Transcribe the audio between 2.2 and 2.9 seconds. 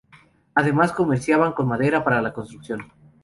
la construcción.